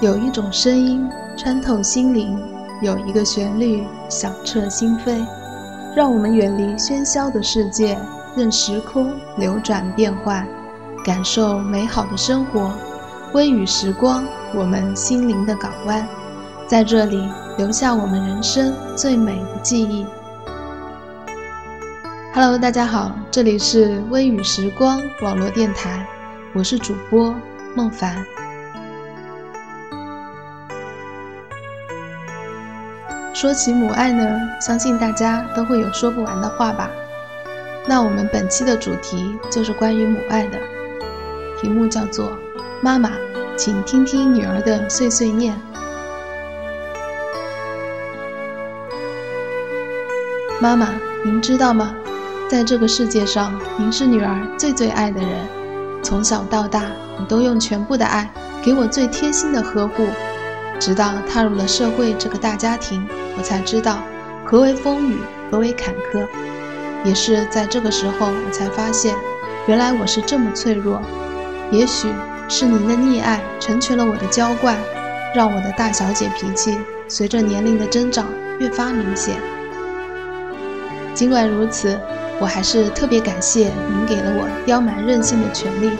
[0.00, 2.36] 有一种声音穿透心灵，
[2.80, 5.24] 有一个旋律响彻心扉，
[5.94, 7.96] 让我们远离喧嚣的世界，
[8.34, 10.44] 任时空流转变幻，
[11.04, 12.72] 感受美好的生活。
[13.32, 14.24] 微雨时光，
[14.56, 16.04] 我们心灵的港湾，
[16.66, 17.22] 在这里
[17.56, 20.04] 留下我们人生最美的记忆。
[22.34, 26.08] Hello，大家好，这里是微雨时光网络电台，
[26.54, 27.34] 我是主播
[27.76, 28.24] 孟凡。
[33.34, 36.88] 说起母爱呢，相信大家都会有说不完的话吧。
[37.86, 40.58] 那我们本期的主题就是关于母爱的，
[41.60, 42.32] 题目叫做
[42.80, 43.12] “妈妈，
[43.58, 45.54] 请听听女儿的碎碎念”。
[50.58, 51.94] 妈妈，您知道吗？
[52.52, 55.30] 在这个世界上，您是女儿最最爱的人。
[56.02, 56.82] 从小到大，
[57.18, 58.30] 你都用全部的爱
[58.62, 60.06] 给我最贴心的呵护，
[60.78, 63.08] 直到踏入了社会这个大家庭。
[63.38, 64.00] 我才知道
[64.44, 65.16] 何为风雨，
[65.50, 66.26] 何为坎坷。
[67.04, 69.14] 也是在这个时候，我才发现，
[69.66, 71.00] 原来我是这么脆弱。
[71.70, 72.06] 也许
[72.50, 74.76] 是您的溺爱成全了我的娇惯，
[75.34, 76.76] 让我的大小姐脾气
[77.08, 78.26] 随着年龄的增长
[78.58, 79.36] 越发明显。
[81.14, 81.98] 尽管如此，
[82.42, 85.92] 我还是特别感谢您给了我刁蛮任性的权利。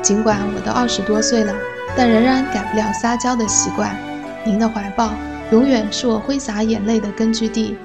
[0.00, 1.52] 尽管我都二十多岁了，
[1.96, 3.96] 但仍然改不了撒娇的习惯。
[4.44, 5.12] 您的怀抱。
[5.50, 7.76] 永远是我挥洒眼泪的根据地。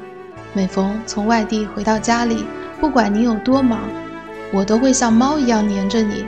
[0.54, 2.46] 每逢从外地回到家里，
[2.80, 3.80] 不管您有多忙，
[4.54, 6.28] 我都会像猫一样黏着你。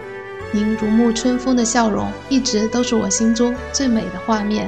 [0.52, 4.68] 您如沐春风的笑容，一直都是我心中最美的画面。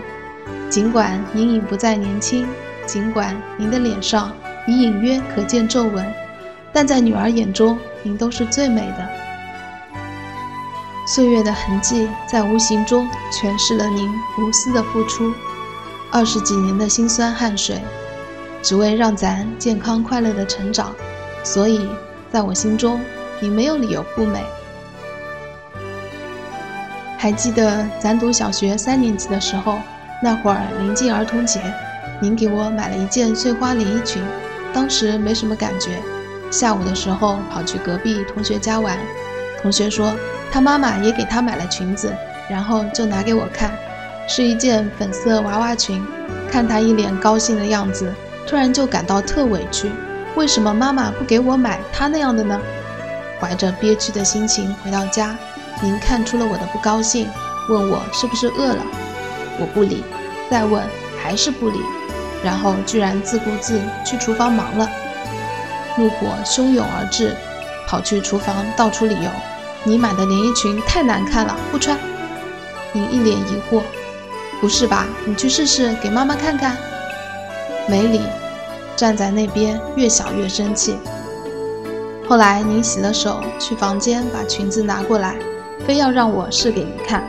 [0.70, 2.48] 尽管您已不再年轻，
[2.86, 4.32] 尽管您的脸上
[4.68, 6.06] 已隐约可见皱纹，
[6.72, 9.10] 但在女儿眼中，您都是最美的。
[11.08, 15.34] 岁月的痕迹，在无形中诠释了您无私的付出。
[16.12, 17.82] 二十几年的辛酸汗水，
[18.62, 20.94] 只为让咱健康快乐的成长，
[21.44, 21.90] 所以
[22.32, 23.00] 在我心中，
[23.40, 24.44] 你没有理由不美。
[27.18, 29.80] 还记得咱读小学三年级的时候，
[30.22, 31.60] 那会儿临近儿童节，
[32.22, 34.24] 您给我买了一件碎花连衣裙，
[34.72, 36.02] 当时没什么感觉。
[36.52, 38.98] 下午的时候跑去隔壁同学家玩，
[39.62, 40.16] 同学说
[40.52, 42.14] 他妈妈也给他买了裙子，
[42.50, 43.72] 然后就拿给我看。
[44.28, 46.06] 是一件粉色娃娃裙，
[46.52, 48.14] 看她一脸高兴的样子，
[48.48, 49.92] 突然就感到特委屈。
[50.36, 52.60] 为什么妈妈不给我买她那样的呢？
[53.40, 55.36] 怀着憋屈的心情回到家，
[55.82, 57.28] 您看出了我的不高兴，
[57.70, 58.84] 问我是不是饿了。
[59.60, 60.04] 我不理，
[60.50, 60.84] 再问
[61.22, 61.80] 还是不理，
[62.44, 64.88] 然后居然自顾自去厨房忙了。
[66.00, 67.36] 怒火汹涌而至，
[67.86, 69.30] 跑去厨房道出理由：
[69.84, 72.00] 你买的连衣裙太难看了，不穿。
[72.94, 73.82] 您一脸疑惑。
[74.62, 75.06] 不是吧？
[75.26, 76.78] 你去试试，给妈妈看看。
[77.88, 78.22] 没理，
[78.96, 80.98] 站在那边越想越生气。
[82.28, 85.36] 后来您洗了手，去房间把裙子拿过来，
[85.86, 87.24] 非要让我试给您看。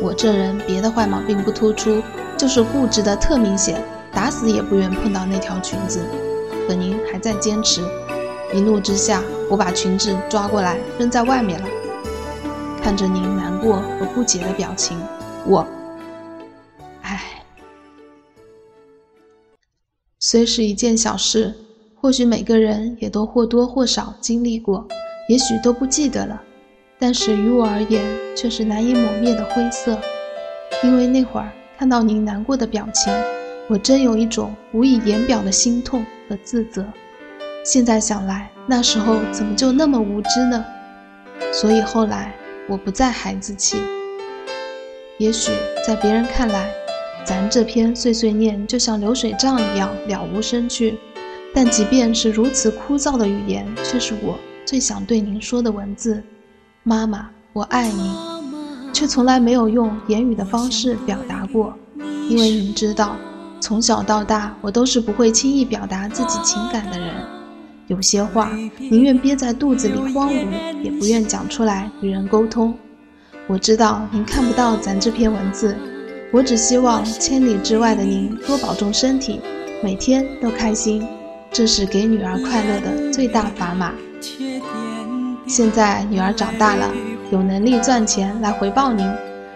[0.00, 2.02] 我这人别的坏毛病不突出，
[2.36, 6.00] 就是固执的特明显，打死也不愿碰到那条裙子。
[6.66, 7.82] 可您还在坚持，
[8.54, 11.66] 一怒之下，我把裙子抓过来扔在外面了。
[12.82, 14.98] 看着您难过和不解的表情，
[15.46, 15.66] 我。
[17.02, 17.20] 唉
[20.18, 21.54] 虽是一件小事，
[22.00, 24.86] 或许每个人也都或多或少经历过，
[25.28, 26.42] 也许都不记得了，
[26.98, 28.04] 但是于我而言，
[28.36, 29.98] 却是难以抹灭的灰色。
[30.82, 33.12] 因为那会儿看到您难过的表情，
[33.68, 36.86] 我真有一种无以言表的心痛和自责。
[37.64, 40.64] 现在想来，那时候怎么就那么无知呢？
[41.52, 42.34] 所以后来
[42.68, 43.76] 我不再孩子气。
[45.18, 45.52] 也许
[45.86, 46.68] 在别人看来，
[47.24, 50.98] 咱这篇碎碎念就像流水账一样了无生趣，
[51.54, 56.20] 但即便是如此枯燥的语言，却是我最想对您说的文字。
[56.82, 58.12] 妈妈，我爱你，
[58.92, 61.72] 却从来没有用言语的方式表达过，
[62.28, 63.16] 因为您知道，
[63.62, 67.14] 从小到大我都是不会轻易表达自己情感的人，
[67.86, 72.74] 有些话宁愿憋在肚子里荒芜，也不愿讲出来与人沟通。
[73.46, 75.76] 我知道您看不到咱这篇文字。
[76.32, 79.40] 我只希望千里之外的您多保重身体，
[79.80, 81.06] 每天都开心，
[81.52, 83.92] 这是给女儿快乐的最大砝码。
[85.46, 86.90] 现在女儿长大了，
[87.30, 89.08] 有能力赚钱来回报您，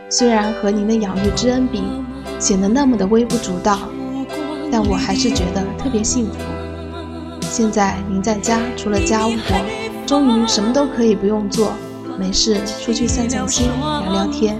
[0.08, 1.82] 虽然和您的养育之恩比，
[2.38, 3.80] 显得那么的微不足道，
[4.70, 6.36] 但我还是觉得特别幸福。
[7.42, 9.56] 现在您在家除了家务活，
[10.06, 11.72] 终于什么都可以不用做，
[12.18, 13.68] 没事出去散散心，
[14.04, 14.58] 聊聊天，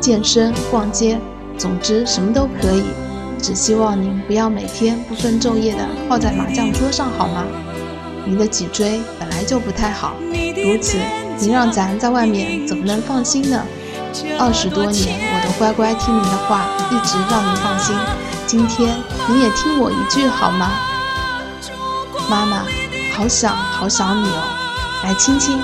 [0.00, 1.18] 健身、逛街，
[1.58, 2.84] 总之什么都可以。
[3.42, 7.44] 只希望您不要每天不分昼夜地泡在麻将桌上，好吗？
[8.24, 10.14] 您的脊椎本来就不太好，
[10.64, 10.98] 如此
[11.38, 13.62] 您让咱在外面怎么能放心呢？
[14.38, 17.94] 二十多年我都乖乖听您的话，一直让您放心。
[18.46, 18.96] 今天
[19.28, 20.70] 你也听我一句好吗？
[22.30, 22.62] 妈妈，
[23.16, 24.42] 好想好想你哦，
[25.02, 25.58] 来亲亲。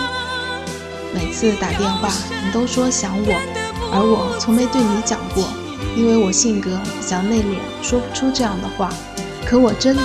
[1.14, 2.08] 每次打电话
[2.44, 3.34] 你都说想我，
[3.92, 5.48] 而我从没对你讲过。
[5.94, 8.88] 因为我性格比较内敛，说不出这样的话。
[9.46, 10.02] 可我真的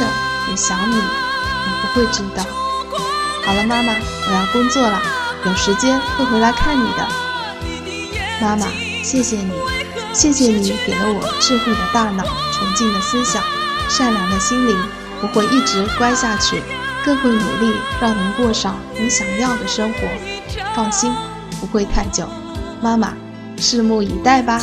[0.49, 2.43] 也想你，你不会知道。
[3.43, 3.93] 好了，妈妈，
[4.27, 5.01] 我要工作了，
[5.45, 7.07] 有时间会回来看你的。
[8.39, 8.67] 妈妈，
[9.03, 9.51] 谢谢你，
[10.13, 12.25] 谢谢你给了我智慧的大脑、
[12.57, 13.43] 纯净的思想、
[13.87, 14.75] 善良的心灵。
[15.21, 16.61] 我会一直乖下去，
[17.03, 19.99] 更会努力让您过上你想要的生活。
[20.75, 21.13] 放心，
[21.59, 22.27] 不会太久。
[22.81, 23.13] 妈妈，
[23.57, 24.61] 拭目以待吧。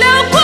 [0.00, 0.39] 那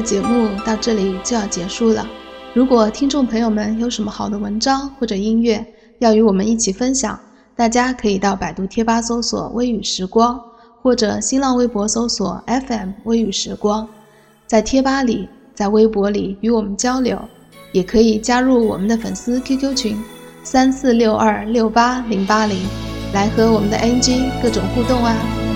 [0.00, 2.06] 节目到这里就要结束了。
[2.54, 5.64] 如果听众朋友们有什么好的文章或者音乐
[5.98, 7.18] 要与我们一起分享，
[7.54, 10.40] 大家可以到百度贴吧搜索“微雨时光”，
[10.82, 13.86] 或者新浪微博搜索 “FM 微雨时光”。
[14.46, 17.20] 在贴吧里，在微博里与我们交流，
[17.72, 20.02] 也可以加入我们的粉丝 QQ 群
[20.42, 22.58] 三四六二六八零八零，
[23.12, 25.47] 来和我们的 NG 各种互动啊。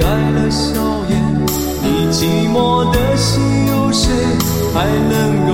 [0.00, 1.12] 改了笑颜，
[1.82, 2.56] 你寂寞
[2.92, 4.12] 的心有谁
[4.74, 5.50] 还能够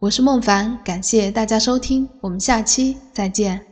[0.00, 3.69] 我是孟凡，感谢大家收听，我们下期再见。